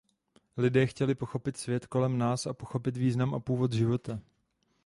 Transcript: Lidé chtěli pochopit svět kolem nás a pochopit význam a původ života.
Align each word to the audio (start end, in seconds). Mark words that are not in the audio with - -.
Lidé 0.57 0.87
chtěli 0.87 1.15
pochopit 1.15 1.57
svět 1.57 1.87
kolem 1.87 2.17
nás 2.17 2.47
a 2.47 2.53
pochopit 2.53 2.97
význam 2.97 3.35
a 3.35 3.39
původ 3.39 3.73
života. 3.73 4.19